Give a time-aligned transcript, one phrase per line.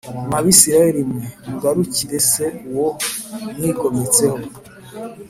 [0.27, 2.29] Mwa Bisirayeli mwe mugarukirec
[2.69, 2.89] Uwo
[3.55, 4.37] mwigometseho